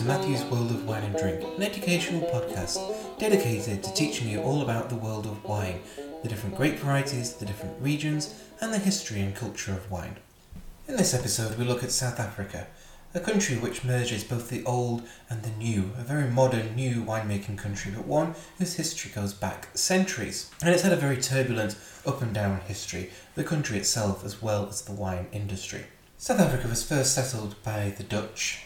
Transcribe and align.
To 0.00 0.06
Matthew's 0.06 0.44
World 0.44 0.70
of 0.70 0.88
Wine 0.88 1.02
and 1.02 1.14
Drink, 1.14 1.42
an 1.42 1.62
educational 1.62 2.22
podcast 2.30 2.78
dedicated 3.18 3.84
to 3.84 3.92
teaching 3.92 4.30
you 4.30 4.40
all 4.40 4.62
about 4.62 4.88
the 4.88 4.94
world 4.94 5.26
of 5.26 5.44
wine, 5.44 5.82
the 6.22 6.28
different 6.30 6.56
grape 6.56 6.76
varieties, 6.76 7.34
the 7.34 7.44
different 7.44 7.76
regions, 7.82 8.34
and 8.62 8.72
the 8.72 8.78
history 8.78 9.20
and 9.20 9.36
culture 9.36 9.72
of 9.72 9.90
wine. 9.90 10.16
In 10.88 10.96
this 10.96 11.12
episode, 11.12 11.58
we 11.58 11.66
look 11.66 11.84
at 11.84 11.90
South 11.90 12.18
Africa, 12.18 12.66
a 13.12 13.20
country 13.20 13.58
which 13.58 13.84
merges 13.84 14.24
both 14.24 14.48
the 14.48 14.64
old 14.64 15.06
and 15.28 15.42
the 15.42 15.50
new, 15.50 15.90
a 15.98 16.02
very 16.02 16.30
modern 16.30 16.74
new 16.74 17.02
winemaking 17.02 17.58
country, 17.58 17.92
but 17.94 18.06
one 18.06 18.34
whose 18.56 18.76
history 18.76 19.10
goes 19.14 19.34
back 19.34 19.68
centuries. 19.74 20.50
And 20.62 20.70
it's 20.70 20.82
had 20.82 20.94
a 20.94 20.96
very 20.96 21.18
turbulent 21.18 21.76
up 22.06 22.22
and 22.22 22.32
down 22.32 22.62
history, 22.62 23.10
the 23.34 23.44
country 23.44 23.76
itself 23.76 24.24
as 24.24 24.40
well 24.40 24.66
as 24.66 24.80
the 24.80 24.92
wine 24.92 25.26
industry. 25.30 25.84
South 26.16 26.40
Africa 26.40 26.68
was 26.68 26.88
first 26.88 27.14
settled 27.14 27.54
by 27.62 27.92
the 27.98 28.04
Dutch 28.04 28.64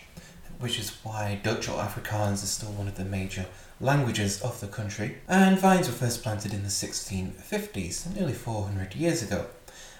which 0.60 0.78
is 0.78 0.90
why 1.02 1.40
Dutch 1.42 1.68
or 1.68 1.78
Afrikaans 1.78 2.42
is 2.44 2.50
still 2.50 2.72
one 2.72 2.88
of 2.88 2.96
the 2.96 3.04
major 3.04 3.46
languages 3.80 4.40
of 4.42 4.60
the 4.60 4.66
country. 4.66 5.18
And 5.28 5.58
vines 5.58 5.86
were 5.86 5.95
first 5.95 6.22
planted 6.22 6.52
in 6.54 6.62
the 6.62 6.68
1650s, 6.68 8.14
nearly 8.14 8.32
400 8.32 8.95
years 8.95 9.22
ago. 9.22 9.46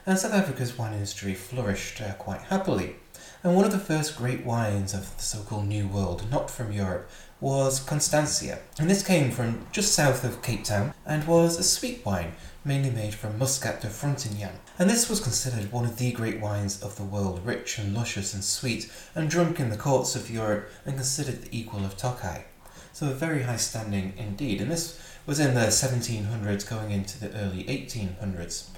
And 0.07 0.19
South 0.19 0.35
Africa's 0.35 0.77
wine 0.77 0.93
industry 0.93 1.33
flourished 1.33 2.01
uh, 2.03 2.13
quite 2.15 2.43
happily. 2.43 2.97
And 3.43 3.57
one 3.57 3.65
of 3.65 3.73
the 3.73 3.79
first 3.79 4.17
great 4.17 4.45
wines 4.45 4.93
of 4.93 5.17
the 5.17 5.23
so 5.23 5.43
called 5.43 5.67
New 5.67 5.89
World, 5.89 6.31
not 6.31 6.51
from 6.51 6.73
Europe, 6.73 7.09
was 7.41 7.81
Constantia. 7.81 8.59
And 8.79 8.91
this 8.91 9.07
came 9.07 9.31
from 9.31 9.67
just 9.73 9.95
south 9.95 10.23
of 10.25 10.43
Cape 10.43 10.65
Town 10.65 10.93
and 11.07 11.27
was 11.27 11.59
a 11.59 11.63
sweet 11.63 12.05
wine 12.05 12.33
mainly 12.65 12.91
made 12.91 13.15
from 13.15 13.39
Muscat 13.39 13.81
de 13.81 13.89
Frontignan. 13.89 14.55
And 14.79 14.89
this 14.89 15.09
was 15.09 15.21
considered 15.21 15.71
one 15.71 15.85
of 15.85 15.99
the 15.99 16.13
great 16.13 16.41
wines 16.41 16.83
of 16.83 16.97
the 16.97 17.05
world, 17.05 17.45
rich 17.45 17.79
and 17.79 17.95
luscious 17.95 18.35
and 18.35 18.43
sweet, 18.43 18.91
and 19.15 19.29
drunk 19.29 19.61
in 19.61 19.71
the 19.71 19.77
courts 19.77 20.17
of 20.17 20.31
Europe 20.31 20.71
and 20.87 20.97
considered 20.97 21.43
the 21.43 21.59
equal 21.59 21.85
of 21.85 21.97
Tokai. 21.97 22.45
So 22.93 23.11
a 23.11 23.15
very 23.15 23.43
high 23.43 23.57
standing 23.57 24.15
indeed, 24.17 24.61
and 24.61 24.71
this 24.71 25.01
was 25.27 25.41
in 25.41 25.55
the 25.55 25.67
1700s 25.67 26.69
going 26.69 26.91
into 26.91 27.19
the 27.19 27.33
early 27.35 27.65
1800s. 27.65 28.69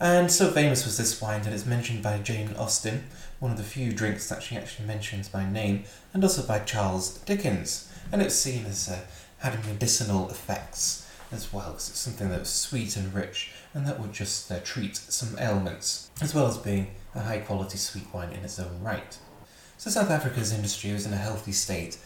And 0.00 0.30
so 0.30 0.50
famous 0.50 0.84
was 0.84 0.98
this 0.98 1.20
wine 1.20 1.42
that 1.42 1.52
it's 1.52 1.66
mentioned 1.66 2.02
by 2.02 2.18
Jane 2.18 2.54
Austen, 2.58 3.04
one 3.38 3.52
of 3.52 3.56
the 3.56 3.62
few 3.62 3.92
drinks 3.92 4.28
that 4.28 4.42
she 4.42 4.56
actually 4.56 4.86
mentions 4.86 5.28
by 5.28 5.48
name, 5.48 5.84
and 6.12 6.22
also 6.22 6.46
by 6.46 6.58
Charles 6.58 7.18
Dickens. 7.18 7.90
And 8.10 8.20
it's 8.20 8.34
seen 8.34 8.66
as 8.66 8.88
uh, 8.88 8.98
having 9.38 9.64
medicinal 9.66 10.28
effects 10.30 11.08
as 11.30 11.52
well, 11.52 11.70
because 11.70 11.90
it's 11.90 11.98
something 11.98 12.28
that 12.30 12.40
was 12.40 12.48
sweet 12.48 12.96
and 12.96 13.14
rich, 13.14 13.52
and 13.72 13.86
that 13.86 14.00
would 14.00 14.12
just 14.12 14.50
uh, 14.50 14.58
treat 14.64 14.96
some 14.96 15.38
ailments, 15.38 16.10
as 16.20 16.34
well 16.34 16.46
as 16.46 16.58
being 16.58 16.88
a 17.14 17.20
high 17.20 17.38
quality 17.38 17.78
sweet 17.78 18.06
wine 18.12 18.32
in 18.32 18.44
its 18.44 18.58
own 18.58 18.82
right. 18.82 19.16
So 19.78 19.90
South 19.90 20.10
Africa's 20.10 20.52
industry 20.52 20.92
was 20.92 21.06
in 21.06 21.12
a 21.12 21.16
healthy 21.16 21.52
state, 21.52 21.98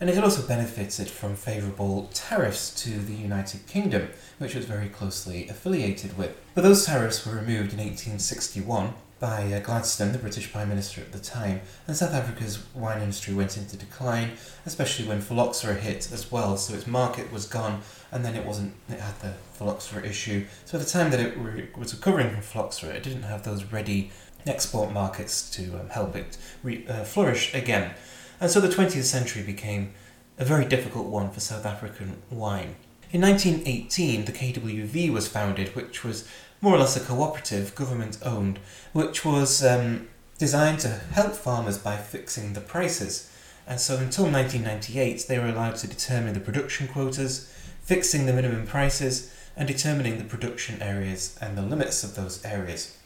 and 0.00 0.08
it 0.08 0.18
also 0.18 0.46
benefited 0.46 1.08
from 1.08 1.36
favourable 1.36 2.08
tariffs 2.14 2.74
to 2.82 2.98
the 2.98 3.12
United 3.12 3.66
Kingdom, 3.66 4.08
which 4.38 4.54
was 4.54 4.64
very 4.64 4.88
closely 4.88 5.46
affiliated 5.48 6.16
with. 6.16 6.34
But 6.54 6.62
those 6.62 6.86
tariffs 6.86 7.26
were 7.26 7.34
removed 7.34 7.74
in 7.74 7.78
1861 7.78 8.94
by 9.18 9.52
uh, 9.52 9.60
Gladstone, 9.60 10.12
the 10.12 10.18
British 10.18 10.50
Prime 10.50 10.70
Minister 10.70 11.02
at 11.02 11.12
the 11.12 11.18
time, 11.18 11.60
and 11.86 11.94
South 11.94 12.14
Africa's 12.14 12.64
wine 12.74 13.02
industry 13.02 13.34
went 13.34 13.58
into 13.58 13.76
decline, 13.76 14.30
especially 14.64 15.06
when 15.06 15.20
phylloxera 15.20 15.74
hit 15.74 16.10
as 16.10 16.32
well. 16.32 16.56
So 16.56 16.74
its 16.74 16.86
market 16.86 17.30
was 17.30 17.46
gone, 17.46 17.82
and 18.10 18.24
then 18.24 18.34
it 18.34 18.46
wasn't. 18.46 18.72
It 18.88 18.98
had 18.98 19.20
the 19.20 19.34
phylloxera 19.52 20.06
issue. 20.06 20.46
So 20.64 20.78
at 20.78 20.84
the 20.84 20.90
time 20.90 21.10
that 21.10 21.20
it 21.20 21.36
re- 21.36 21.68
was 21.76 21.94
recovering 21.94 22.30
from 22.30 22.40
phylloxera, 22.40 22.94
it 22.94 23.02
didn't 23.02 23.24
have 23.24 23.42
those 23.42 23.64
ready 23.64 24.10
export 24.46 24.90
markets 24.90 25.50
to 25.50 25.78
um, 25.78 25.90
help 25.90 26.16
it 26.16 26.38
re- 26.62 26.86
uh, 26.88 27.04
flourish 27.04 27.54
again. 27.54 27.92
And 28.40 28.50
so 28.50 28.60
the 28.60 28.68
20th 28.68 29.04
century 29.04 29.42
became 29.42 29.92
a 30.38 30.44
very 30.44 30.64
difficult 30.64 31.06
one 31.06 31.30
for 31.30 31.40
South 31.40 31.66
African 31.66 32.22
wine. 32.30 32.76
In 33.12 33.20
1918, 33.20 34.24
the 34.24 34.32
KWV 34.32 35.12
was 35.12 35.28
founded, 35.28 35.74
which 35.76 36.02
was 36.02 36.26
more 36.60 36.74
or 36.74 36.78
less 36.78 36.96
a 36.96 37.00
cooperative, 37.00 37.74
government 37.74 38.18
owned, 38.22 38.58
which 38.92 39.24
was 39.24 39.64
um, 39.64 40.08
designed 40.38 40.78
to 40.80 40.88
help 40.88 41.32
farmers 41.32 41.76
by 41.76 41.96
fixing 41.96 42.54
the 42.54 42.60
prices. 42.60 43.30
And 43.66 43.78
so 43.78 43.94
until 43.96 44.24
1998, 44.24 45.26
they 45.28 45.38
were 45.38 45.48
allowed 45.48 45.76
to 45.76 45.86
determine 45.86 46.34
the 46.34 46.40
production 46.40 46.88
quotas, 46.88 47.52
fixing 47.82 48.26
the 48.26 48.32
minimum 48.32 48.66
prices, 48.66 49.34
and 49.56 49.68
determining 49.68 50.18
the 50.18 50.24
production 50.24 50.80
areas 50.80 51.36
and 51.40 51.58
the 51.58 51.62
limits 51.62 52.02
of 52.02 52.14
those 52.14 52.42
areas. 52.44 52.96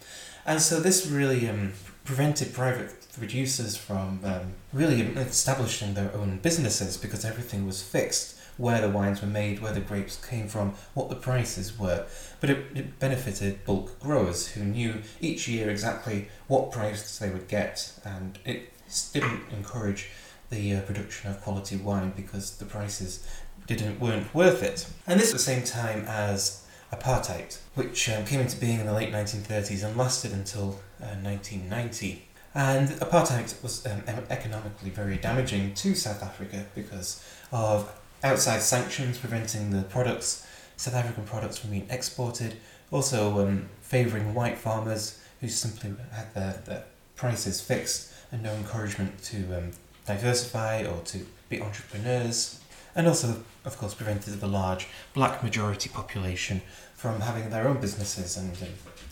And 0.46 0.60
so 0.60 0.78
this 0.78 1.06
really 1.06 1.48
um, 1.48 1.72
prevented 2.04 2.52
private 2.52 2.94
producers 3.14 3.76
from 3.76 4.20
um, 4.24 4.52
really 4.72 5.00
establishing 5.00 5.94
their 5.94 6.12
own 6.14 6.38
businesses 6.38 6.96
because 6.96 7.24
everything 7.24 7.66
was 7.66 7.82
fixed 7.82 8.38
where 8.56 8.80
the 8.80 8.88
wines 8.88 9.20
were 9.20 9.28
made, 9.28 9.60
where 9.60 9.72
the 9.72 9.80
grapes 9.80 10.24
came 10.24 10.46
from, 10.46 10.74
what 10.94 11.08
the 11.08 11.16
prices 11.16 11.78
were. 11.78 12.06
But 12.40 12.50
it, 12.50 12.66
it 12.74 12.98
benefited 12.98 13.64
bulk 13.64 13.98
growers 14.00 14.48
who 14.48 14.64
knew 14.64 15.02
each 15.20 15.48
year 15.48 15.70
exactly 15.70 16.28
what 16.46 16.70
price 16.70 17.18
they 17.18 17.30
would 17.30 17.48
get, 17.48 17.92
and 18.04 18.38
it 18.44 18.72
didn't 19.12 19.42
encourage 19.50 20.10
the 20.50 20.74
uh, 20.74 20.80
production 20.82 21.30
of 21.30 21.40
quality 21.40 21.76
wine 21.76 22.12
because 22.14 22.56
the 22.58 22.64
prices 22.64 23.26
didn't 23.66 23.98
weren't 23.98 24.32
worth 24.34 24.62
it. 24.62 24.86
And 25.06 25.18
this 25.18 25.30
at 25.30 25.34
the 25.34 25.38
same 25.38 25.64
time 25.64 26.04
as 26.06 26.63
apartheid, 26.98 27.58
which 27.74 28.08
um, 28.08 28.24
came 28.24 28.40
into 28.40 28.56
being 28.56 28.80
in 28.80 28.86
the 28.86 28.92
late 28.92 29.12
1930s 29.12 29.84
and 29.84 29.96
lasted 29.96 30.32
until 30.32 30.80
uh, 31.00 31.16
1990. 31.22 32.24
And 32.54 32.88
apartheid 33.00 33.62
was 33.62 33.84
um, 33.86 34.02
economically 34.30 34.90
very 34.90 35.16
damaging 35.16 35.74
to 35.74 35.94
South 35.94 36.22
Africa 36.22 36.66
because 36.74 37.24
of 37.50 37.92
outside 38.22 38.60
sanctions 38.60 39.18
preventing 39.18 39.70
the 39.70 39.82
products, 39.82 40.46
South 40.76 40.94
African 40.94 41.24
products 41.24 41.58
from 41.58 41.70
being 41.70 41.86
exported, 41.90 42.56
also 42.90 43.46
um, 43.46 43.68
favouring 43.80 44.34
white 44.34 44.56
farmers 44.56 45.20
who 45.40 45.48
simply 45.48 45.94
had 46.12 46.32
their, 46.34 46.62
their 46.64 46.84
prices 47.16 47.60
fixed 47.60 48.12
and 48.30 48.42
no 48.42 48.52
encouragement 48.54 49.22
to 49.22 49.58
um, 49.58 49.70
diversify 50.06 50.84
or 50.84 51.00
to 51.02 51.26
be 51.48 51.60
entrepreneurs, 51.60 52.60
and 52.96 53.06
also, 53.06 53.42
of 53.64 53.76
course, 53.78 53.94
prevented 53.94 54.40
the 54.40 54.46
large 54.46 54.86
black 55.12 55.42
majority 55.42 55.88
population 55.88 56.62
from 57.04 57.20
having 57.20 57.50
their 57.50 57.68
own 57.68 57.78
businesses 57.82 58.38
and 58.38 58.50
uh, 58.62 58.64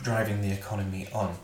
driving 0.03 0.41
the 0.41 0.51
economy 0.51 1.07
on. 1.13 1.37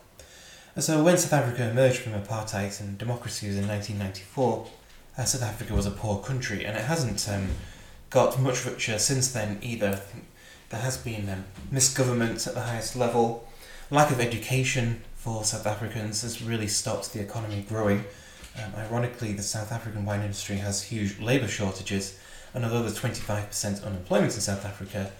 And 0.74 0.82
so, 0.82 1.04
when 1.04 1.18
South 1.18 1.34
Africa 1.34 1.68
emerged 1.68 1.98
from 1.98 2.14
apartheid 2.14 2.80
and 2.80 2.96
democracy 2.96 3.48
was 3.48 3.58
in 3.58 3.68
1994, 3.68 4.66
uh, 5.18 5.24
South 5.24 5.42
Africa 5.42 5.74
was 5.74 5.84
a 5.84 5.90
poor 5.90 6.22
country, 6.22 6.64
and 6.64 6.74
it 6.74 6.86
hasn't 6.86 7.28
um, 7.28 7.48
got 8.08 8.40
much 8.40 8.64
richer 8.64 8.98
since 8.98 9.30
then 9.30 9.58
either. 9.60 10.00
there 10.70 10.80
has 10.80 10.96
been 10.96 11.28
um, 11.28 11.44
misgovernment 11.70 12.46
at 12.46 12.54
the 12.54 12.62
highest 12.62 12.96
level, 12.96 13.46
lack 13.90 14.10
of 14.10 14.18
education 14.18 15.02
for 15.16 15.44
South 15.44 15.66
Africans 15.66 16.22
has 16.22 16.40
really 16.40 16.68
stopped 16.68 17.12
the 17.12 17.20
economy 17.20 17.66
growing. 17.68 18.06
Um, 18.56 18.72
ironically, 18.74 19.34
the 19.34 19.42
South 19.42 19.70
African 19.70 20.06
wine 20.06 20.22
industry 20.22 20.56
has 20.56 20.84
huge 20.84 21.20
labour 21.20 21.48
shortages, 21.48 22.18
and 22.54 22.64
although 22.64 22.80
there's 22.80 22.98
25% 22.98 23.84
unemployment 23.84 24.34
in 24.34 24.40
South 24.40 24.64
Africa, 24.64 25.12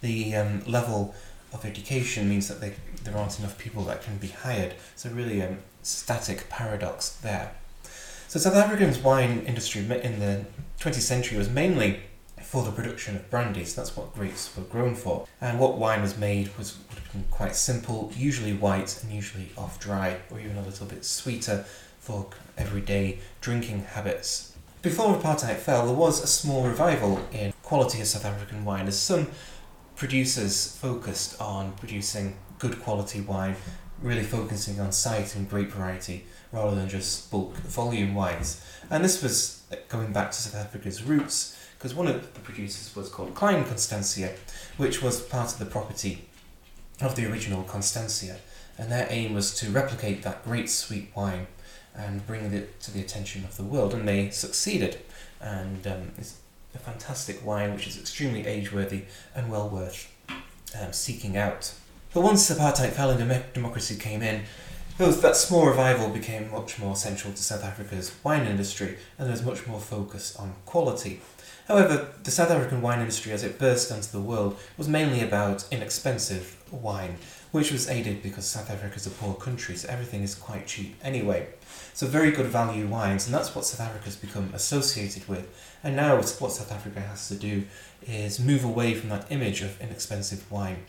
the 0.00 0.34
um, 0.34 0.62
level 0.66 1.14
of 1.52 1.64
education 1.64 2.28
means 2.28 2.48
that 2.48 2.60
they, 2.60 2.74
there 3.04 3.16
aren't 3.16 3.38
enough 3.38 3.56
people 3.58 3.82
that 3.84 4.02
can 4.02 4.16
be 4.18 4.28
hired. 4.28 4.74
So, 4.94 5.10
really, 5.10 5.40
a 5.40 5.48
um, 5.48 5.58
static 5.82 6.48
paradox 6.48 7.10
there. 7.10 7.52
So 8.28 8.40
South 8.40 8.56
Africa's 8.56 8.98
wine 8.98 9.44
industry 9.46 9.82
in 9.82 10.18
the 10.20 10.44
20th 10.80 10.94
century 10.94 11.38
was 11.38 11.48
mainly 11.48 12.00
for 12.42 12.64
the 12.64 12.72
production 12.72 13.14
of 13.16 13.30
brandies. 13.30 13.74
That's 13.74 13.96
what 13.96 14.14
grapes 14.14 14.54
were 14.56 14.64
grown 14.64 14.94
for. 14.94 15.26
And 15.40 15.60
what 15.60 15.78
wine 15.78 16.02
was 16.02 16.18
made 16.18 16.50
was 16.58 16.76
quite 17.30 17.54
simple, 17.54 18.12
usually 18.16 18.52
white 18.52 19.02
and 19.02 19.12
usually 19.12 19.50
off 19.56 19.78
dry, 19.78 20.16
or 20.30 20.40
even 20.40 20.56
a 20.56 20.62
little 20.62 20.86
bit 20.86 21.04
sweeter 21.04 21.64
for 22.00 22.26
everyday 22.58 23.20
drinking 23.40 23.84
habits. 23.84 24.52
Before 24.82 25.16
apartheid 25.16 25.56
fell, 25.56 25.86
there 25.86 25.94
was 25.94 26.22
a 26.22 26.26
small 26.26 26.64
revival 26.66 27.20
in 27.32 27.52
quality 27.62 28.00
of 28.00 28.06
South 28.06 28.24
African 28.24 28.64
wine 28.64 28.86
as 28.86 28.98
some 28.98 29.28
producers 29.96 30.76
focused 30.76 31.40
on 31.40 31.72
producing 31.72 32.36
good 32.58 32.80
quality 32.82 33.20
wine, 33.20 33.56
really 34.00 34.22
focusing 34.22 34.78
on 34.78 34.92
site 34.92 35.34
and 35.34 35.48
grape 35.48 35.70
variety 35.70 36.24
rather 36.52 36.76
than 36.76 36.88
just 36.88 37.30
bulk 37.30 37.54
volume 37.56 38.14
wines. 38.14 38.62
And 38.90 39.04
this 39.04 39.22
was 39.22 39.64
going 39.88 40.12
back 40.12 40.30
to 40.30 40.36
South 40.36 40.60
Africa's 40.60 41.02
roots 41.02 41.58
because 41.78 41.94
one 41.94 42.06
of 42.06 42.34
the 42.34 42.40
producers 42.40 42.94
was 42.94 43.08
called 43.08 43.34
Klein 43.34 43.64
Constantia, 43.64 44.34
which 44.76 45.02
was 45.02 45.20
part 45.20 45.52
of 45.52 45.58
the 45.58 45.66
property 45.66 46.28
of 47.00 47.16
the 47.16 47.30
original 47.30 47.62
Constantia. 47.64 48.36
And 48.78 48.92
their 48.92 49.06
aim 49.10 49.34
was 49.34 49.54
to 49.56 49.70
replicate 49.70 50.22
that 50.22 50.44
great 50.44 50.68
sweet 50.68 51.10
wine 51.14 51.46
and 51.94 52.26
bring 52.26 52.52
it 52.52 52.80
to 52.80 52.90
the 52.90 53.00
attention 53.00 53.44
of 53.44 53.56
the 53.56 53.62
world. 53.62 53.94
And 53.94 54.06
they 54.06 54.30
succeeded. 54.30 55.00
And 55.40 55.86
um, 55.86 56.12
a 56.76 56.78
fantastic 56.78 57.44
wine 57.44 57.74
which 57.74 57.86
is 57.86 57.98
extremely 57.98 58.46
age 58.46 58.72
worthy 58.72 59.02
and 59.34 59.50
well 59.50 59.68
worth 59.68 60.12
um, 60.80 60.92
seeking 60.92 61.36
out. 61.36 61.72
But 62.14 62.22
once 62.22 62.50
apartheid 62.50 62.92
fell 62.92 63.10
and 63.10 63.44
democracy 63.52 63.96
came 63.96 64.22
in, 64.22 64.42
Those, 64.98 65.20
that 65.20 65.36
small 65.36 65.66
revival 65.66 66.08
became 66.08 66.50
much 66.50 66.78
more 66.78 66.96
central 66.96 67.34
to 67.34 67.42
South 67.42 67.62
Africa's 67.62 68.14
wine 68.24 68.46
industry 68.46 68.96
and 69.18 69.26
there 69.26 69.32
was 69.32 69.44
much 69.44 69.66
more 69.66 69.80
focus 69.80 70.34
on 70.36 70.54
quality. 70.64 71.20
However, 71.68 72.14
the 72.22 72.30
South 72.30 72.50
African 72.50 72.80
wine 72.80 73.00
industry 73.00 73.32
as 73.32 73.42
it 73.42 73.58
burst 73.58 73.92
onto 73.92 74.08
the 74.08 74.20
world 74.20 74.58
was 74.78 74.88
mainly 74.88 75.20
about 75.20 75.66
inexpensive 75.70 76.56
wine, 76.70 77.18
which 77.56 77.72
was 77.72 77.88
aided 77.88 78.22
because 78.22 78.44
South 78.44 78.70
Africa 78.70 78.96
is 78.96 79.06
a 79.06 79.10
poor 79.10 79.32
country, 79.32 79.76
so 79.76 79.88
everything 79.88 80.22
is 80.22 80.34
quite 80.34 80.66
cheap 80.66 80.94
anyway. 81.02 81.48
So 81.94 82.06
very 82.06 82.30
good 82.30 82.48
value 82.48 82.86
wines, 82.86 83.24
and 83.24 83.34
that's 83.34 83.54
what 83.54 83.64
South 83.64 83.80
Africa 83.80 84.04
has 84.04 84.16
become 84.16 84.50
associated 84.52 85.26
with. 85.26 85.48
And 85.82 85.96
now 85.96 86.16
what 86.16 86.28
South 86.28 86.70
Africa 86.70 87.00
has 87.00 87.28
to 87.28 87.34
do 87.34 87.64
is 88.06 88.38
move 88.38 88.62
away 88.62 88.92
from 88.92 89.08
that 89.08 89.32
image 89.32 89.62
of 89.62 89.80
inexpensive 89.80 90.52
wine 90.52 90.84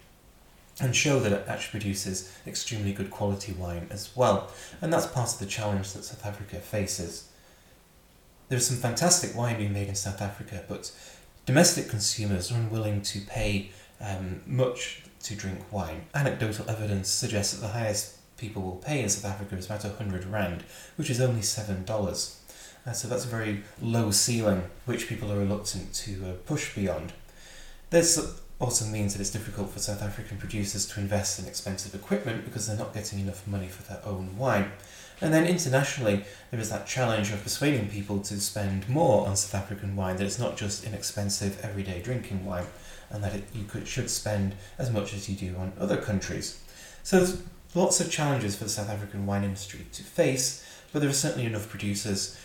and 0.81 0.93
show 0.93 1.21
that 1.21 1.31
it 1.31 1.45
actually 1.47 1.79
produces 1.79 2.37
extremely 2.45 2.91
good 2.91 3.11
quality 3.11 3.53
wine 3.53 3.87
as 3.89 4.09
well. 4.13 4.51
And 4.81 4.91
that's 4.91 5.07
part 5.07 5.31
of 5.31 5.39
the 5.39 5.45
challenge 5.45 5.93
that 5.93 6.03
South 6.03 6.25
Africa 6.25 6.57
faces. 6.57 7.29
There's 8.49 8.67
some 8.67 8.75
fantastic 8.75 9.33
wine 9.37 9.57
being 9.57 9.71
made 9.71 9.87
in 9.87 9.95
South 9.95 10.21
Africa, 10.21 10.65
but 10.67 10.91
domestic 11.45 11.87
consumers 11.87 12.51
are 12.51 12.55
unwilling 12.55 13.03
to 13.03 13.21
pay 13.21 13.71
um, 14.01 14.41
much 14.45 15.03
to 15.27 15.35
drink 15.35 15.59
wine. 15.71 16.05
Anecdotal 16.13 16.69
evidence 16.69 17.09
suggests 17.09 17.53
that 17.53 17.61
the 17.61 17.73
highest 17.73 18.15
people 18.37 18.61
will 18.61 18.77
pay 18.77 19.01
in 19.01 19.09
South 19.09 19.31
Africa 19.31 19.57
is 19.57 19.65
about 19.65 19.83
100 19.83 20.25
Rand, 20.25 20.63
which 20.95 21.09
is 21.09 21.19
only 21.19 21.41
$7. 21.41 22.35
Uh, 22.85 22.91
so 22.93 23.07
that's 23.09 23.25
a 23.25 23.27
very 23.27 23.63
low 23.81 24.09
ceiling, 24.11 24.63
which 24.85 25.09
people 25.09 25.31
are 25.31 25.37
reluctant 25.37 25.93
to 25.93 26.29
uh, 26.29 26.33
push 26.45 26.73
beyond. 26.73 27.11
This 27.89 28.41
also 28.59 28.85
means 28.85 29.13
that 29.13 29.21
it's 29.21 29.31
difficult 29.31 29.69
for 29.69 29.79
South 29.79 30.01
African 30.01 30.37
producers 30.37 30.85
to 30.87 30.99
invest 30.99 31.39
in 31.39 31.45
expensive 31.45 31.93
equipment 31.93 32.45
because 32.45 32.65
they're 32.65 32.77
not 32.77 32.93
getting 32.93 33.19
enough 33.19 33.45
money 33.45 33.67
for 33.67 33.83
their 33.83 34.01
own 34.05 34.37
wine. 34.37 34.71
And 35.19 35.33
then 35.33 35.45
internationally, 35.45 36.23
there 36.51 36.59
is 36.59 36.69
that 36.69 36.87
challenge 36.87 37.31
of 37.31 37.43
persuading 37.43 37.89
people 37.89 38.19
to 38.21 38.39
spend 38.39 38.87
more 38.87 39.27
on 39.27 39.35
South 39.35 39.61
African 39.61 39.95
wine, 39.95 40.15
that 40.17 40.25
it's 40.25 40.39
not 40.39 40.55
just 40.55 40.85
inexpensive 40.85 41.59
everyday 41.63 42.01
drinking 42.01 42.45
wine, 42.45 42.67
and 43.09 43.23
that 43.23 43.35
it, 43.35 43.43
you 43.53 43.65
could, 43.65 43.87
should 43.87 44.09
spend 44.09 44.55
as 44.77 44.91
much 44.91 45.13
as 45.13 45.29
you 45.29 45.35
do 45.35 45.57
on 45.57 45.73
other 45.79 45.97
countries. 45.97 46.61
So 47.03 47.17
there's 47.17 47.41
lots 47.73 47.99
of 47.99 48.11
challenges 48.11 48.55
for 48.55 48.65
the 48.65 48.69
South 48.69 48.89
African 48.89 49.25
wine 49.25 49.43
industry 49.43 49.85
to 49.93 50.03
face, 50.03 50.65
but 50.91 50.99
there 50.99 51.09
are 51.09 51.13
certainly 51.13 51.45
enough 51.45 51.69
producers 51.69 52.39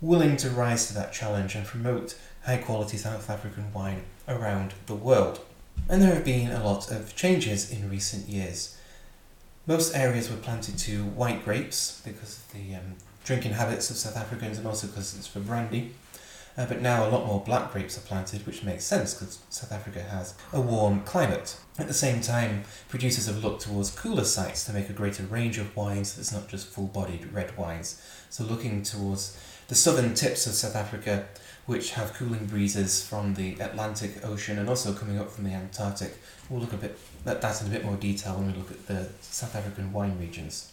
willing 0.00 0.36
to 0.36 0.50
rise 0.50 0.86
to 0.88 0.94
that 0.94 1.12
challenge 1.12 1.54
and 1.54 1.66
promote 1.66 2.16
high 2.44 2.58
quality 2.58 2.96
South 2.96 3.30
African 3.30 3.72
wine 3.72 4.02
around 4.28 4.74
the 4.86 4.94
world. 4.94 5.40
And 5.88 6.00
there 6.00 6.14
have 6.14 6.24
been 6.24 6.50
a 6.50 6.64
lot 6.64 6.90
of 6.90 7.16
changes 7.16 7.70
in 7.70 7.90
recent 7.90 8.28
years. 8.28 8.76
Most 9.66 9.94
areas 9.96 10.30
were 10.30 10.36
planted 10.36 10.78
to 10.78 11.04
white 11.04 11.44
grapes 11.44 12.02
because 12.04 12.38
of 12.38 12.52
the 12.52 12.74
um, 12.76 12.96
drinking 13.24 13.52
habits 13.52 13.90
of 13.90 13.96
South 13.96 14.16
Africans 14.16 14.58
and 14.58 14.66
also 14.66 14.86
because 14.86 15.16
it's 15.16 15.26
for 15.26 15.40
brandy. 15.40 15.92
Uh, 16.56 16.66
but 16.66 16.80
now 16.80 17.06
a 17.06 17.10
lot 17.10 17.26
more 17.26 17.40
black 17.40 17.72
grapes 17.72 17.98
are 17.98 18.02
planted, 18.02 18.46
which 18.46 18.62
makes 18.62 18.84
sense 18.84 19.14
because 19.14 19.40
South 19.50 19.72
Africa 19.72 20.00
has 20.00 20.34
a 20.52 20.60
warm 20.60 21.00
climate. 21.00 21.56
At 21.78 21.88
the 21.88 21.94
same 21.94 22.20
time, 22.20 22.62
producers 22.88 23.26
have 23.26 23.42
looked 23.42 23.62
towards 23.62 23.90
cooler 23.90 24.24
sites 24.24 24.64
to 24.66 24.72
make 24.72 24.88
a 24.88 24.92
greater 24.92 25.24
range 25.24 25.58
of 25.58 25.74
wines 25.76 26.14
that's 26.14 26.32
not 26.32 26.48
just 26.48 26.68
full 26.68 26.86
bodied 26.86 27.32
red 27.32 27.56
wines. 27.56 28.00
So, 28.30 28.44
looking 28.44 28.84
towards 28.84 29.36
the 29.66 29.74
southern 29.74 30.14
tips 30.14 30.46
of 30.46 30.52
South 30.52 30.76
Africa, 30.76 31.26
which 31.66 31.92
have 31.92 32.12
cooling 32.12 32.46
breezes 32.46 33.04
from 33.04 33.34
the 33.34 33.54
Atlantic 33.60 34.24
Ocean 34.24 34.58
and 34.58 34.68
also 34.68 34.92
coming 34.92 35.18
up 35.18 35.30
from 35.30 35.44
the 35.44 35.50
Antarctic. 35.50 36.18
We'll 36.48 36.60
look 36.60 36.74
a 36.74 36.76
bit 36.76 36.98
at 37.26 37.40
that 37.40 37.60
in 37.62 37.68
a 37.68 37.70
bit 37.70 37.84
more 37.84 37.96
detail 37.96 38.34
when 38.34 38.52
we 38.52 38.58
look 38.58 38.70
at 38.70 38.86
the 38.86 39.08
South 39.20 39.56
African 39.56 39.92
wine 39.92 40.18
regions. 40.20 40.72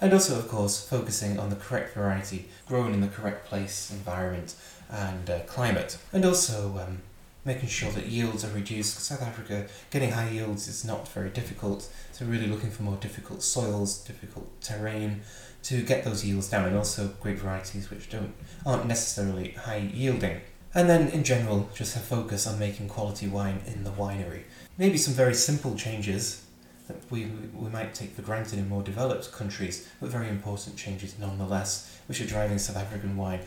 And 0.00 0.12
also, 0.12 0.36
of 0.36 0.48
course, 0.48 0.84
focusing 0.84 1.38
on 1.38 1.50
the 1.50 1.56
correct 1.56 1.94
variety 1.94 2.46
grown 2.66 2.92
in 2.92 3.00
the 3.00 3.08
correct 3.08 3.46
place, 3.46 3.90
environment, 3.92 4.56
and 4.92 5.28
uh, 5.28 5.40
climate. 5.40 5.98
And 6.12 6.24
also 6.24 6.78
um, 6.78 6.98
making 7.44 7.68
sure 7.68 7.90
that 7.92 8.06
yields 8.06 8.44
are 8.44 8.52
reduced. 8.52 9.00
South 9.00 9.22
Africa, 9.22 9.66
getting 9.90 10.12
high 10.12 10.28
yields 10.28 10.68
is 10.68 10.84
not 10.84 11.08
very 11.08 11.30
difficult, 11.30 11.88
so 12.12 12.24
really 12.24 12.46
looking 12.46 12.70
for 12.70 12.82
more 12.82 12.96
difficult 12.96 13.42
soils, 13.42 13.98
difficult 14.04 14.60
terrain, 14.60 15.22
to 15.64 15.82
get 15.82 16.04
those 16.04 16.24
yields 16.24 16.48
down, 16.48 16.66
and 16.66 16.76
also 16.76 17.08
great 17.20 17.38
varieties 17.38 17.90
which 17.90 18.10
don't 18.10 18.34
aren't 18.66 18.86
necessarily 18.86 19.52
high 19.52 19.90
yielding. 19.92 20.40
And 20.74 20.88
then 20.88 21.08
in 21.08 21.24
general, 21.24 21.68
just 21.74 21.96
a 21.96 22.00
focus 22.00 22.46
on 22.46 22.58
making 22.58 22.88
quality 22.88 23.28
wine 23.28 23.60
in 23.66 23.84
the 23.84 23.90
winery. 23.90 24.42
Maybe 24.78 24.96
some 24.96 25.14
very 25.14 25.34
simple 25.34 25.76
changes 25.76 26.44
that 26.88 26.96
we, 27.10 27.26
we 27.54 27.68
might 27.70 27.94
take 27.94 28.10
for 28.10 28.22
granted 28.22 28.58
in 28.58 28.68
more 28.68 28.82
developed 28.82 29.30
countries, 29.32 29.88
but 30.00 30.10
very 30.10 30.28
important 30.28 30.76
changes 30.76 31.18
nonetheless, 31.18 31.98
which 32.06 32.20
are 32.20 32.26
driving 32.26 32.58
South 32.58 32.76
African 32.76 33.16
wine 33.16 33.40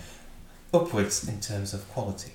upwards 0.74 1.28
in 1.28 1.40
terms 1.40 1.74
of 1.74 1.90
quality. 1.92 2.32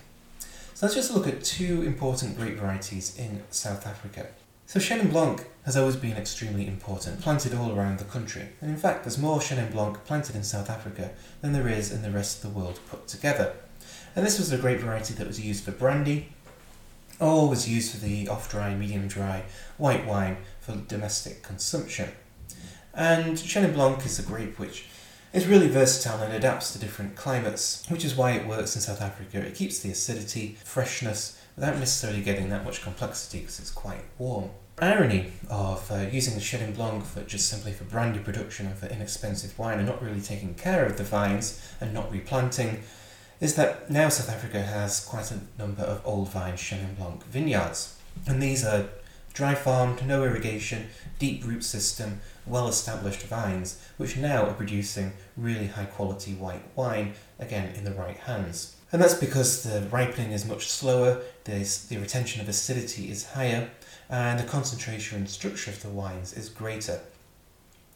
So 0.74 0.86
let's 0.86 0.94
just 0.94 1.12
look 1.12 1.26
at 1.26 1.44
two 1.44 1.82
important 1.82 2.36
grape 2.36 2.56
varieties 2.56 3.18
in 3.18 3.42
South 3.50 3.86
Africa. 3.86 4.28
So 4.66 4.78
Chenin 4.78 5.10
Blanc 5.10 5.44
has 5.64 5.76
always 5.76 5.96
been 5.96 6.16
extremely 6.16 6.66
important, 6.66 7.20
planted 7.20 7.52
all 7.54 7.76
around 7.76 7.98
the 7.98 8.04
country. 8.04 8.50
And 8.60 8.70
in 8.70 8.76
fact, 8.76 9.04
there's 9.04 9.18
more 9.18 9.40
Chenin 9.40 9.72
Blanc 9.72 10.04
planted 10.04 10.36
in 10.36 10.44
South 10.44 10.70
Africa 10.70 11.10
than 11.40 11.52
there 11.52 11.68
is 11.68 11.90
in 11.90 12.02
the 12.02 12.10
rest 12.10 12.42
of 12.42 12.52
the 12.52 12.58
world 12.58 12.78
put 12.88 13.08
together. 13.08 13.52
And 14.14 14.24
this 14.24 14.38
was 14.38 14.52
a 14.52 14.58
grape 14.58 14.80
variety 14.80 15.12
that 15.14 15.26
was 15.26 15.40
used 15.40 15.64
for 15.64 15.72
brandy, 15.72 16.28
or 17.18 17.48
was 17.48 17.68
used 17.68 17.92
for 17.92 17.98
the 17.98 18.28
off-dry, 18.28 18.74
medium-dry 18.74 19.42
white 19.76 20.06
wine 20.06 20.38
for 20.60 20.76
domestic 20.76 21.42
consumption. 21.42 22.10
And 22.94 23.36
Chenin 23.36 23.74
Blanc 23.74 24.06
is 24.06 24.18
a 24.18 24.22
grape 24.22 24.58
which 24.58 24.88
is 25.32 25.46
really 25.46 25.68
versatile 25.68 26.22
and 26.22 26.32
adapts 26.32 26.72
to 26.72 26.78
different 26.78 27.16
climates, 27.16 27.84
which 27.88 28.04
is 28.04 28.16
why 28.16 28.32
it 28.32 28.46
works 28.46 28.74
in 28.74 28.82
South 28.82 29.00
Africa. 29.00 29.38
It 29.38 29.54
keeps 29.54 29.78
the 29.78 29.90
acidity, 29.90 30.56
freshness, 30.64 31.40
without 31.56 31.78
necessarily 31.78 32.22
getting 32.22 32.48
that 32.50 32.64
much 32.64 32.82
complexity 32.82 33.40
because 33.40 33.60
it's 33.60 33.70
quite 33.70 34.02
warm. 34.18 34.50
Irony 34.80 35.32
of 35.50 35.90
uh, 35.92 36.06
using 36.10 36.34
the 36.34 36.40
Chenin 36.40 36.74
Blanc 36.74 37.04
for 37.04 37.22
just 37.22 37.48
simply 37.50 37.72
for 37.72 37.84
brandy 37.84 38.18
production 38.18 38.66
and 38.66 38.76
for 38.76 38.86
inexpensive 38.86 39.58
wine 39.58 39.78
and 39.78 39.86
not 39.86 40.02
really 40.02 40.22
taking 40.22 40.54
care 40.54 40.86
of 40.86 40.96
the 40.96 41.04
vines 41.04 41.74
and 41.80 41.92
not 41.92 42.10
replanting 42.10 42.82
is 43.40 43.56
that 43.56 43.90
now 43.90 44.08
South 44.08 44.30
Africa 44.30 44.62
has 44.62 45.04
quite 45.04 45.30
a 45.30 45.40
number 45.58 45.82
of 45.82 46.00
old 46.04 46.30
vine 46.30 46.54
Chenin 46.54 46.96
Blanc 46.96 47.24
vineyards. 47.26 47.96
And 48.26 48.42
these 48.42 48.64
are 48.64 48.88
dry 49.32 49.54
farmed, 49.54 50.06
no 50.06 50.24
irrigation, 50.24 50.88
deep 51.18 51.44
root 51.44 51.64
system, 51.64 52.20
well 52.50 52.68
established 52.68 53.22
vines, 53.22 53.80
which 53.96 54.16
now 54.16 54.46
are 54.46 54.54
producing 54.54 55.12
really 55.36 55.68
high 55.68 55.84
quality 55.84 56.34
white 56.34 56.62
wine, 56.76 57.14
again 57.38 57.74
in 57.74 57.84
the 57.84 57.92
right 57.92 58.16
hands. 58.16 58.76
And 58.92 59.00
that's 59.00 59.14
because 59.14 59.62
the 59.62 59.86
ripening 59.88 60.32
is 60.32 60.44
much 60.44 60.68
slower, 60.68 61.20
there's, 61.44 61.84
the 61.86 61.98
retention 61.98 62.40
of 62.40 62.48
acidity 62.48 63.10
is 63.10 63.30
higher, 63.30 63.70
and 64.08 64.40
the 64.40 64.44
concentration 64.44 65.18
and 65.18 65.28
structure 65.28 65.70
of 65.70 65.82
the 65.82 65.88
wines 65.88 66.32
is 66.32 66.48
greater. 66.48 67.00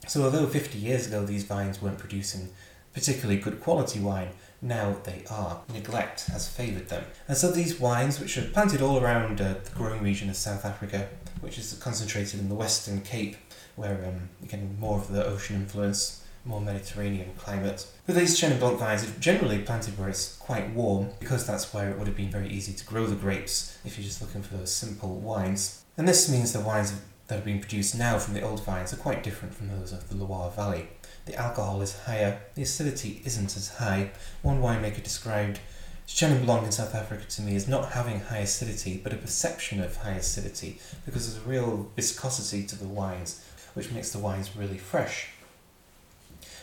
So, 0.06 0.22
although 0.22 0.46
50 0.46 0.78
years 0.78 1.06
ago 1.06 1.24
these 1.24 1.44
vines 1.44 1.82
weren't 1.82 1.98
producing 1.98 2.50
particularly 2.92 3.40
good 3.40 3.60
quality 3.60 3.98
wine, 3.98 4.28
now 4.62 4.96
they 5.04 5.24
are. 5.28 5.60
Neglect 5.72 6.26
has 6.26 6.48
favoured 6.48 6.88
them. 6.88 7.04
And 7.28 7.36
so 7.36 7.50
these 7.50 7.78
wines, 7.78 8.18
which 8.20 8.38
are 8.38 8.42
planted 8.42 8.80
all 8.80 8.98
around 8.98 9.40
uh, 9.40 9.54
the 9.62 9.70
growing 9.74 10.02
region 10.02 10.30
of 10.30 10.36
South 10.36 10.64
Africa, 10.64 11.08
which 11.40 11.58
is 11.58 11.74
concentrated 11.74 12.40
in 12.40 12.48
the 12.48 12.54
Western 12.54 13.02
Cape, 13.02 13.36
where 13.76 14.04
um, 14.06 14.28
getting 14.48 14.78
more 14.78 14.98
of 14.98 15.12
the 15.12 15.24
ocean 15.24 15.56
influence, 15.56 16.24
more 16.44 16.60
Mediterranean 16.60 17.30
climate. 17.38 17.86
But 18.06 18.16
these 18.16 18.38
Chenin 18.38 18.60
Blanc 18.60 18.78
vines 18.78 19.04
are 19.04 19.20
generally 19.20 19.60
planted 19.60 19.98
where 19.98 20.08
it's 20.08 20.36
quite 20.36 20.74
warm, 20.74 21.10
because 21.18 21.46
that's 21.46 21.72
where 21.72 21.90
it 21.90 21.98
would 21.98 22.06
have 22.06 22.16
been 22.16 22.30
very 22.30 22.48
easy 22.48 22.72
to 22.74 22.84
grow 22.84 23.06
the 23.06 23.16
grapes 23.16 23.78
if 23.84 23.96
you're 23.96 24.04
just 24.04 24.20
looking 24.20 24.42
for 24.42 24.56
those 24.56 24.74
simple 24.74 25.16
wines. 25.16 25.82
And 25.96 26.06
this 26.06 26.30
means 26.30 26.52
the 26.52 26.60
wines 26.60 26.92
that 27.28 27.38
are 27.38 27.44
being 27.44 27.60
produced 27.60 27.96
now 27.96 28.18
from 28.18 28.34
the 28.34 28.42
old 28.42 28.62
vines 28.62 28.92
are 28.92 28.98
quite 28.98 29.22
different 29.22 29.54
from 29.54 29.68
those 29.68 29.92
of 29.92 30.08
the 30.08 30.16
Loire 30.16 30.50
Valley. 30.50 30.88
The 31.24 31.34
alcohol 31.36 31.80
is 31.80 31.98
higher, 32.00 32.42
the 32.54 32.62
acidity 32.62 33.22
isn't 33.24 33.56
as 33.56 33.76
high. 33.76 34.10
One 34.42 34.60
winemaker 34.60 35.02
described 35.02 35.60
Chenin 36.06 36.44
Blanc 36.44 36.66
in 36.66 36.72
South 36.72 36.94
Africa 36.94 37.24
to 37.26 37.42
me 37.42 37.56
as 37.56 37.66
not 37.66 37.92
having 37.92 38.20
high 38.20 38.40
acidity, 38.40 39.00
but 39.02 39.14
a 39.14 39.16
perception 39.16 39.80
of 39.80 39.96
high 39.96 40.16
acidity, 40.16 40.78
because 41.06 41.26
there's 41.26 41.42
a 41.42 41.48
real 41.48 41.90
viscosity 41.96 42.66
to 42.66 42.76
the 42.76 42.86
wines, 42.86 43.42
which 43.74 43.90
makes 43.92 44.10
the 44.10 44.18
wines 44.18 44.56
really 44.56 44.78
fresh. 44.78 45.30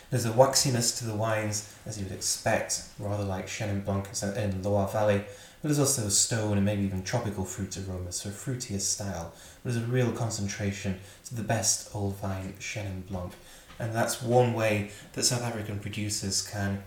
There's 0.09 0.25
a 0.25 0.33
waxiness 0.33 0.97
to 0.99 1.05
the 1.05 1.15
wines, 1.15 1.73
as 1.85 1.97
you 1.97 2.03
would 2.03 2.13
expect, 2.13 2.83
rather 2.99 3.23
like 3.23 3.47
Chenin 3.47 3.85
Blanc 3.85 4.09
in 4.35 4.61
Loire 4.61 4.89
Valley, 4.89 5.23
but 5.61 5.67
there's 5.69 5.79
also 5.79 6.09
stone 6.09 6.57
and 6.57 6.65
maybe 6.65 6.83
even 6.83 7.03
tropical 7.03 7.45
fruit 7.45 7.77
aromas, 7.77 8.17
so 8.17 8.29
a 8.29 8.33
fruitier 8.33 8.81
style. 8.81 9.31
But 9.63 9.71
there's 9.71 9.83
a 9.83 9.87
real 9.87 10.11
concentration 10.11 10.99
to 11.25 11.35
the 11.35 11.43
best 11.43 11.95
old 11.95 12.17
vine 12.17 12.55
Chenin 12.59 13.07
Blanc, 13.07 13.31
and 13.79 13.95
that's 13.95 14.21
one 14.21 14.53
way 14.53 14.91
that 15.13 15.23
South 15.23 15.43
African 15.43 15.79
producers 15.79 16.41
can 16.41 16.83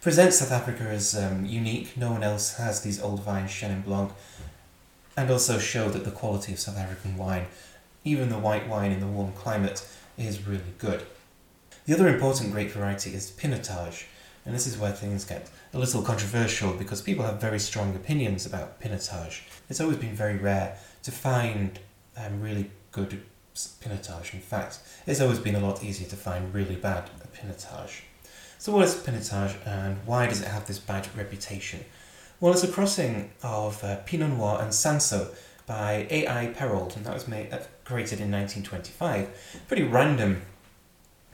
present 0.00 0.32
South 0.32 0.52
Africa 0.52 0.84
as 0.84 1.16
um, 1.16 1.46
unique. 1.46 1.96
No 1.96 2.12
one 2.12 2.22
else 2.22 2.58
has 2.58 2.82
these 2.82 3.02
old 3.02 3.24
vines 3.24 3.50
Chenin 3.50 3.84
Blanc, 3.84 4.12
and 5.16 5.30
also 5.30 5.58
show 5.58 5.88
that 5.88 6.04
the 6.04 6.12
quality 6.12 6.52
of 6.52 6.60
South 6.60 6.78
African 6.78 7.16
wine, 7.16 7.46
even 8.04 8.28
the 8.28 8.38
white 8.38 8.68
wine 8.68 8.92
in 8.92 9.00
the 9.00 9.06
warm 9.06 9.32
climate, 9.32 9.86
is 10.16 10.46
really 10.46 10.74
good. 10.78 11.02
The 11.86 11.94
other 11.94 12.08
important 12.08 12.52
grape 12.52 12.70
variety 12.70 13.14
is 13.14 13.30
Pinotage, 13.30 14.04
and 14.44 14.54
this 14.54 14.66
is 14.66 14.76
where 14.76 14.92
things 14.92 15.24
get 15.24 15.50
a 15.72 15.78
little 15.78 16.02
controversial 16.02 16.72
because 16.72 17.00
people 17.02 17.24
have 17.24 17.40
very 17.40 17.58
strong 17.58 17.94
opinions 17.94 18.46
about 18.46 18.80
Pinotage. 18.80 19.42
It's 19.68 19.80
always 19.80 19.98
been 19.98 20.14
very 20.14 20.36
rare 20.36 20.76
to 21.02 21.10
find 21.10 21.78
um, 22.16 22.40
really 22.40 22.70
good 22.92 23.22
Pinotage. 23.54 24.34
In 24.34 24.40
fact, 24.40 24.80
it's 25.06 25.20
always 25.20 25.38
been 25.38 25.54
a 25.54 25.60
lot 25.60 25.82
easier 25.82 26.08
to 26.08 26.16
find 26.16 26.52
really 26.54 26.76
bad 26.76 27.10
Pinotage. 27.34 28.02
So, 28.58 28.72
what 28.72 28.84
is 28.84 28.94
Pinotage 28.94 29.54
and 29.66 29.98
why 30.04 30.26
does 30.26 30.42
it 30.42 30.48
have 30.48 30.66
this 30.66 30.78
bad 30.78 31.08
reputation? 31.16 31.84
Well, 32.40 32.52
it's 32.52 32.62
a 32.62 32.68
crossing 32.68 33.30
of 33.42 33.82
uh, 33.82 33.96
Pinot 34.06 34.30
Noir 34.30 34.60
and 34.60 34.70
Cinsault 34.70 35.34
by 35.66 36.06
A.I. 36.10 36.54
Perold, 36.56 36.96
and 36.96 37.04
that 37.04 37.14
was 37.14 37.28
made, 37.28 37.52
created 37.88 38.20
in 38.20 38.30
1925. 38.30 39.64
Pretty 39.66 39.82
random 39.82 40.42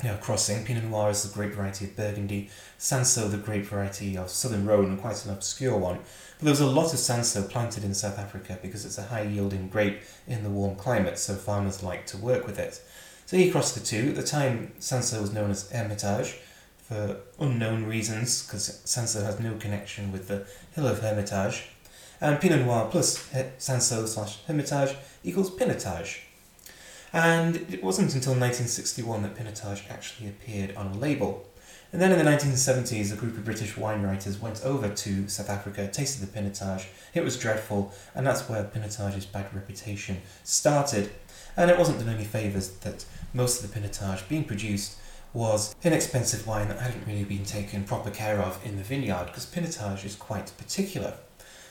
you 0.02 0.08
know, 0.08 0.16
crossing. 0.18 0.64
Pinot 0.64 0.84
Noir 0.84 1.10
is 1.10 1.24
the 1.24 1.34
grape 1.34 1.52
variety 1.52 1.86
of 1.86 1.96
Burgundy, 1.96 2.48
Cinsault 2.78 3.32
the 3.32 3.38
grape 3.38 3.64
variety 3.64 4.16
of 4.16 4.30
Southern 4.30 4.64
Rhone, 4.64 4.86
and 4.86 5.00
quite 5.00 5.24
an 5.24 5.32
obscure 5.32 5.76
one. 5.76 5.98
But 6.38 6.44
there 6.44 6.52
was 6.52 6.60
a 6.60 6.66
lot 6.66 6.92
of 6.92 7.00
Cinsault 7.00 7.50
planted 7.50 7.82
in 7.82 7.92
South 7.92 8.20
Africa 8.20 8.58
because 8.62 8.84
it's 8.84 8.98
a 8.98 9.02
high 9.02 9.22
yielding 9.22 9.68
grape 9.68 10.00
in 10.28 10.44
the 10.44 10.50
warm 10.50 10.76
climate, 10.76 11.18
so 11.18 11.34
farmers 11.34 11.82
like 11.82 12.06
to 12.06 12.16
work 12.16 12.46
with 12.46 12.60
it. 12.60 12.80
So 13.26 13.36
he 13.36 13.50
crossed 13.50 13.74
the 13.74 13.80
two. 13.80 14.10
At 14.10 14.16
the 14.16 14.22
time, 14.22 14.74
Cinsault 14.78 15.22
was 15.22 15.32
known 15.32 15.50
as 15.50 15.68
Hermitage 15.72 16.38
for 16.82 17.16
unknown 17.40 17.86
reasons, 17.86 18.46
because 18.46 18.80
Cinsault 18.84 19.24
has 19.24 19.40
no 19.40 19.54
connection 19.54 20.12
with 20.12 20.28
the 20.28 20.46
hill 20.76 20.86
of 20.86 21.00
Hermitage. 21.00 21.64
And 22.20 22.40
Pinot 22.40 22.60
Noir 22.60 22.88
plus 22.90 23.18
Cinsault 23.58 24.06
slash 24.06 24.38
Hermitage 24.46 24.96
equals 25.24 25.50
Pinotage. 25.50 26.20
And 27.14 27.56
it 27.72 27.80
wasn't 27.82 28.12
until 28.12 28.32
1961 28.32 29.22
that 29.22 29.36
Pinotage 29.36 29.88
actually 29.88 30.28
appeared 30.28 30.74
on 30.74 30.88
a 30.88 30.98
label. 30.98 31.46
And 31.92 32.02
then 32.02 32.10
in 32.10 32.18
the 32.18 32.28
1970s, 32.28 33.12
a 33.12 33.16
group 33.16 33.36
of 33.36 33.44
British 33.44 33.76
wine 33.76 34.02
writers 34.02 34.40
went 34.40 34.64
over 34.64 34.88
to 34.88 35.28
South 35.28 35.48
Africa, 35.48 35.86
tasted 35.86 36.26
the 36.26 36.40
Pinotage. 36.40 36.86
It 37.14 37.22
was 37.22 37.38
dreadful, 37.38 37.92
and 38.16 38.26
that's 38.26 38.48
where 38.48 38.64
Pinotage's 38.64 39.26
bad 39.26 39.46
reputation 39.54 40.22
started. 40.42 41.12
And 41.56 41.70
it 41.70 41.78
wasn't 41.78 42.00
done 42.00 42.08
any 42.08 42.24
favours 42.24 42.70
that 42.78 43.04
most 43.32 43.62
of 43.62 43.72
the 43.72 43.78
Pinotage 43.78 44.28
being 44.28 44.42
produced 44.42 44.98
was 45.32 45.76
inexpensive 45.84 46.48
wine 46.48 46.66
that 46.66 46.80
hadn't 46.80 47.06
really 47.06 47.22
been 47.22 47.44
taken 47.44 47.84
proper 47.84 48.10
care 48.10 48.40
of 48.40 48.58
in 48.66 48.76
the 48.76 48.82
vineyard, 48.82 49.26
because 49.26 49.46
Pinotage 49.46 50.04
is 50.04 50.16
quite 50.16 50.52
particular. 50.58 51.14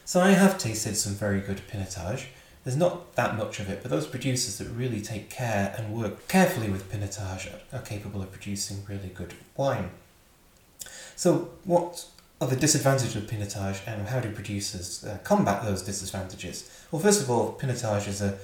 So 0.05 0.21
I 0.21 0.29
have 0.29 0.57
tasted 0.57 0.95
some 0.95 1.15
very 1.15 1.41
good 1.41 1.61
Pinotage, 1.69 2.27
there's 2.63 2.77
not 2.77 3.15
that 3.15 3.37
much 3.37 3.59
of 3.59 3.69
it, 3.69 3.81
but 3.81 3.91
those 3.91 4.07
producers 4.07 4.57
that 4.57 4.69
really 4.69 5.01
take 5.01 5.29
care 5.29 5.75
and 5.77 5.93
work 5.93 6.27
carefully 6.27 6.69
with 6.69 6.89
Pinotage 6.91 7.51
are, 7.73 7.81
capable 7.81 8.21
of 8.21 8.31
producing 8.31 8.83
really 8.87 9.09
good 9.09 9.33
wine. 9.57 9.91
So, 11.15 11.49
what 11.65 12.05
are 12.39 12.47
the 12.47 12.55
disadvantages 12.55 13.15
of 13.15 13.23
Pinotage 13.23 13.81
and 13.85 14.07
how 14.07 14.19
do 14.21 14.31
producers 14.31 15.03
uh, 15.03 15.17
combat 15.23 15.63
those 15.63 15.81
disadvantages? 15.81 16.69
Well, 16.91 17.01
first 17.01 17.21
of 17.21 17.29
all, 17.29 17.57
Pinotage 17.59 18.07
is 18.07 18.21
a 18.21 18.37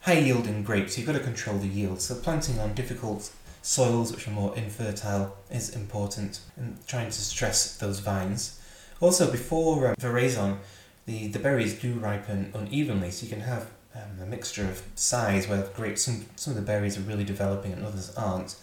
high 0.00 0.18
yielding 0.18 0.64
grape, 0.64 0.90
so 0.90 0.98
you've 0.98 1.06
got 1.06 1.12
to 1.12 1.20
control 1.20 1.58
the 1.58 1.68
yield. 1.68 2.00
So, 2.00 2.16
planting 2.16 2.58
on 2.58 2.74
difficult 2.74 3.30
soils 3.62 4.10
which 4.10 4.26
are 4.26 4.32
more 4.32 4.56
infertile 4.56 5.36
is 5.50 5.76
important 5.76 6.40
and 6.56 6.76
trying 6.88 7.06
to 7.06 7.12
stress 7.12 7.76
those 7.76 8.00
vines. 8.00 8.60
Also, 9.00 9.30
before 9.30 9.88
um, 9.88 9.94
veraison, 9.96 10.58
the, 11.10 11.26
the 11.26 11.38
berries 11.40 11.74
do 11.74 11.94
ripen 11.94 12.52
unevenly, 12.54 13.10
so 13.10 13.24
you 13.26 13.32
can 13.32 13.40
have 13.40 13.68
um, 13.96 14.22
a 14.22 14.26
mixture 14.26 14.64
of 14.64 14.82
size 14.94 15.48
where 15.48 15.62
grapes, 15.74 16.02
some, 16.02 16.24
some 16.36 16.52
of 16.52 16.56
the 16.56 16.64
berries 16.64 16.96
are 16.96 17.00
really 17.00 17.24
developing 17.24 17.72
and 17.72 17.84
others 17.84 18.14
aren't. 18.16 18.54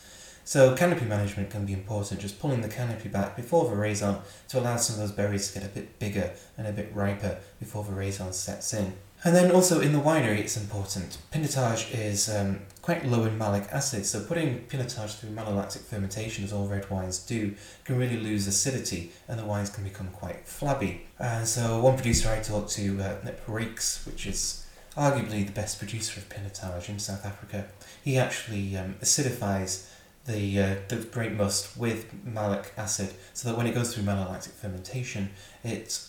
So 0.46 0.74
canopy 0.74 1.04
management 1.04 1.50
can 1.50 1.66
be 1.66 1.74
important, 1.74 2.22
just 2.22 2.40
pulling 2.40 2.62
the 2.62 2.70
canopy 2.70 3.10
back 3.10 3.36
before 3.36 3.66
veraison 3.66 4.22
to 4.48 4.60
allow 4.60 4.78
some 4.78 4.96
of 4.96 5.02
those 5.02 5.12
berries 5.12 5.52
to 5.52 5.60
get 5.60 5.70
a 5.70 5.74
bit 5.74 6.00
bigger 6.00 6.32
and 6.58 6.66
a 6.66 6.72
bit 6.72 6.90
riper 6.96 7.38
before 7.60 7.84
veraison 7.84 8.34
sets 8.34 8.74
in. 8.74 8.94
And 9.26 9.36
then 9.36 9.52
also 9.52 9.82
in 9.82 9.92
the 9.92 10.00
winery, 10.00 10.38
it's 10.38 10.56
important. 10.56 11.18
Pinotage 11.34 11.94
is 11.94 12.34
um, 12.34 12.62
quite 12.88 13.06
low 13.06 13.26
in 13.26 13.38
malic 13.38 13.68
acid, 13.70 14.06
so 14.06 14.24
putting 14.24 14.62
pinotage 14.68 15.18
through 15.18 15.32
malolactic 15.32 15.82
fermentation, 15.82 16.46
as 16.46 16.54
all 16.54 16.68
red 16.68 16.90
wines 16.90 17.20
do, 17.20 17.54
can 17.84 17.98
really 17.98 18.16
lose 18.16 18.48
acidity 18.48 19.12
and 19.28 19.38
the 19.38 19.44
wines 19.44 19.70
can 19.70 19.84
become 19.84 20.08
quite 20.12 20.48
flabby. 20.48 21.02
And 21.20 21.46
so, 21.46 21.82
one 21.82 21.96
producer 21.98 22.30
I 22.30 22.40
talked 22.40 22.70
to, 22.76 23.02
uh, 23.02 23.18
Nip 23.26 23.42
which 23.46 24.26
is 24.26 24.66
arguably 24.96 25.46
the 25.46 25.52
best 25.52 25.80
producer 25.80 26.22
of 26.22 26.30
pinotage 26.30 26.88
in 26.88 26.98
South 26.98 27.26
Africa, 27.26 27.66
he 28.06 28.18
actually 28.18 28.78
um, 28.78 28.96
acidifies 29.02 29.90
the, 30.26 30.58
uh, 30.58 30.76
the 30.88 30.96
grape 30.96 31.34
must 31.34 31.78
with 31.78 32.14
malic 32.24 32.72
acid 32.78 33.14
so 33.34 33.50
that 33.50 33.58
when 33.58 33.68
it 33.68 33.76
goes 33.76 33.94
through 33.94 34.06
malolactic 34.06 34.52
fermentation, 34.52 35.32
it 35.66 36.08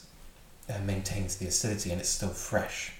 uh, 0.70 0.78
maintains 0.86 1.38
the 1.38 1.48
acidity 1.48 1.90
and 1.90 1.98
it's 1.98 2.08
still 2.08 2.28
fresh. 2.28 2.92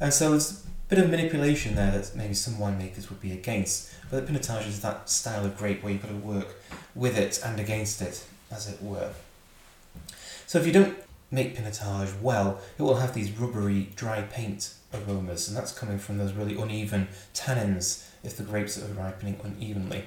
And 0.00 0.12
so 0.12 0.30
there's 0.30 0.64
bit 0.94 1.04
of 1.04 1.10
manipulation 1.10 1.74
there 1.74 1.90
that 1.90 2.14
maybe 2.14 2.34
some 2.34 2.54
winemakers 2.54 3.08
would 3.10 3.20
be 3.20 3.32
against. 3.32 3.92
But 4.10 4.24
the 4.24 4.32
Pinotage 4.32 4.68
is 4.68 4.80
that 4.82 5.10
style 5.10 5.44
of 5.44 5.56
grape 5.56 5.82
where 5.82 5.92
you've 5.92 6.02
got 6.02 6.08
to 6.08 6.14
work 6.14 6.54
with 6.94 7.18
it 7.18 7.40
and 7.44 7.58
against 7.58 8.00
it, 8.00 8.24
as 8.48 8.72
it 8.72 8.80
were. 8.80 9.10
So 10.46 10.60
if 10.60 10.66
you 10.66 10.72
don't 10.72 10.96
make 11.32 11.56
Pinotage 11.56 12.20
well, 12.20 12.60
it 12.78 12.82
will 12.82 12.96
have 12.96 13.12
these 13.12 13.32
rubbery, 13.32 13.88
dry 13.96 14.22
paint 14.22 14.72
aromas, 14.92 15.48
and 15.48 15.56
that's 15.56 15.72
coming 15.72 15.98
from 15.98 16.18
those 16.18 16.32
really 16.32 16.56
uneven 16.56 17.08
tannins 17.34 18.06
if 18.22 18.36
the 18.36 18.44
grapes 18.44 18.80
are 18.80 18.86
ripening 18.92 19.40
unevenly. 19.42 20.04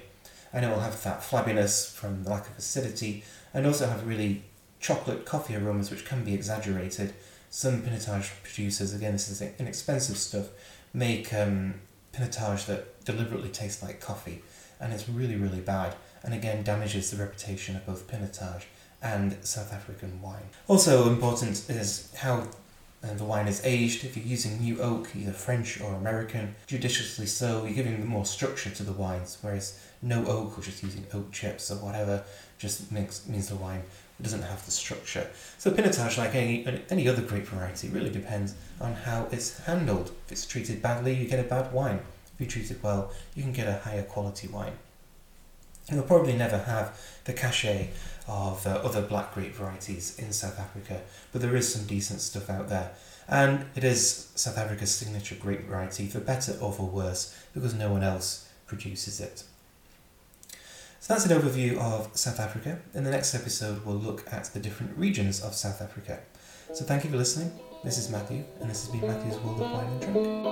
And 0.54 0.64
it 0.64 0.70
will 0.70 0.80
have 0.80 1.04
that 1.04 1.20
flabbiness 1.20 1.94
from 1.94 2.24
the 2.24 2.30
lack 2.30 2.50
of 2.50 2.58
acidity, 2.58 3.26
and 3.54 3.66
also 3.66 3.88
have 3.88 4.08
really 4.08 4.44
chocolate 4.80 5.26
coffee 5.26 5.56
aromas 5.56 5.92
which 5.92 6.06
can 6.06 6.24
be 6.24 6.34
exaggerated 6.34 7.14
some 7.50 7.82
pinotage 7.82 8.30
producers, 8.44 8.94
again, 8.94 9.14
this 9.14 9.30
is 9.30 9.42
inexpensive 9.58 10.18
stuff, 10.18 10.48
make 10.94 11.34
um, 11.34 11.76
pinotage 12.14 12.66
that 12.66 13.04
deliberately 13.06 13.50
tastes 13.50 13.82
like 13.84 14.00
coffee, 14.00 14.42
and 14.80 14.94
it's 14.94 15.08
really, 15.08 15.36
really 15.36 15.60
bad, 15.60 15.96
and 16.24 16.34
again 16.34 16.64
damages 16.64 17.12
the 17.12 17.18
reputation 17.18 17.76
of 17.76 17.86
both 17.86 18.08
pinotage 18.08 18.64
and 19.02 19.38
South 19.42 19.74
African 19.74 20.22
wine. 20.22 20.50
Also 20.68 21.08
important 21.08 21.70
is 21.70 22.12
how 22.16 22.48
uh, 23.04 23.14
the 23.14 23.24
wine 23.24 23.48
is 23.48 23.64
aged. 23.64 24.04
If 24.04 24.18
you're 24.18 24.26
using 24.26 24.60
new 24.60 24.82
oak, 24.82 25.16
either 25.16 25.32
French 25.32 25.80
or 25.80 25.94
American, 25.94 26.56
judiciously 26.66 27.28
so, 27.28 27.66
you're 27.66 27.76
giving 27.76 28.06
more 28.06 28.26
structure 28.26 28.72
to 28.72 28.84
the 28.84 28.92
wines, 28.92 29.38
whereas 29.42 29.80
no 30.02 30.26
oak 30.26 30.58
or 30.58 30.62
just 30.62 30.84
using 30.84 31.06
oak 31.14 31.32
chips 31.32 31.72
or 31.72 31.76
whatever 31.76 32.24
just 32.58 32.92
makes 32.92 33.28
means 33.28 33.50
the 33.50 33.56
wine 33.56 33.84
it 34.20 34.24
doesn't 34.24 34.42
have 34.42 34.66
the 34.66 34.72
structure. 34.72 35.28
So 35.58 35.72
Pinotage, 35.72 36.18
like 36.18 36.34
any, 36.34 36.66
any 36.90 37.08
other 37.08 37.22
grape 37.22 37.46
variety, 37.46 37.90
really 37.90 38.10
depends 38.10 38.56
on 38.82 38.94
how 38.94 39.28
it's 39.32 39.60
handled. 39.60 40.12
If 40.26 40.32
it's 40.32 40.46
treated 40.46 40.82
badly, 40.82 41.14
you 41.14 41.28
get 41.28 41.40
a 41.40 41.44
bad 41.44 41.72
wine. 41.72 42.00
If 42.34 42.42
you 42.42 42.48
treat 42.48 42.72
it 42.72 42.84
well, 42.84 43.12
you 43.36 43.44
can 43.44 43.54
get 43.54 43.68
a 43.68 43.80
higher 43.80 44.04
quality 44.04 44.48
wine. 44.48 44.74
You'll 45.92 46.04
probably 46.04 46.34
never 46.34 46.58
have 46.58 47.00
the 47.24 47.34
cachet 47.34 47.92
of 48.28 48.68
uh, 48.68 48.72
other 48.84 49.02
black 49.02 49.34
grape 49.34 49.54
varieties 49.54 50.20
in 50.20 50.34
South 50.34 50.60
Africa, 50.60 51.02
but 51.32 51.42
there 51.42 51.56
is 51.56 51.72
some 51.74 51.86
decent 51.86 52.20
stuff 52.20 52.50
out 52.50 52.68
there. 52.68 52.92
And 53.30 53.66
it 53.76 53.84
is 53.84 54.32
South 54.36 54.58
Africa's 54.58 54.94
signature 54.94 55.36
grape 55.36 55.62
variety, 55.62 56.08
for 56.08 56.20
better 56.20 56.58
or 56.60 56.74
for 56.74 56.88
worse, 56.88 57.38
because 57.54 57.74
no 57.74 57.92
one 57.92 58.04
else 58.04 58.50
produces 58.66 59.20
it. 59.22 59.44
So 61.00 61.14
that's 61.14 61.26
an 61.26 61.40
overview 61.40 61.78
of 61.78 62.10
South 62.18 62.40
Africa. 62.40 62.80
In 62.94 63.04
the 63.04 63.12
next 63.12 63.36
episode, 63.36 63.86
we'll 63.86 63.96
look 63.96 64.26
at 64.32 64.46
the 64.46 64.60
different 64.60 64.98
regions 64.98 65.42
of 65.42 65.54
South 65.54 65.82
Africa. 65.82 66.20
So 66.74 66.84
thank 66.84 67.04
you 67.04 67.12
for 67.12 67.18
listening. 67.18 67.52
This 67.84 67.98
is 67.98 68.10
Matthew, 68.10 68.44
and 68.60 68.70
this 68.70 68.86
has 68.86 68.92
been 68.92 69.08
Matthew's 69.08 69.38
World 69.40 69.62
of 69.62 69.72
Wine 69.72 69.86
and 69.86 70.02
Drink. 70.02 70.48